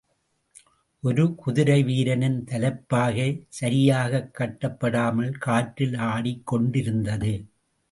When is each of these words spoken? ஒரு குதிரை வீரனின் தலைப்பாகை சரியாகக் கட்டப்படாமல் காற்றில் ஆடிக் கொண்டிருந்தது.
ஒரு 1.03 1.35
குதிரை 1.35 1.83
வீரனின் 1.83 2.43
தலைப்பாகை 2.43 3.45
சரியாகக் 3.47 4.35
கட்டப்படாமல் 4.39 5.31
காற்றில் 5.31 5.93
ஆடிக் 5.93 6.47
கொண்டிருந்தது. 6.47 7.33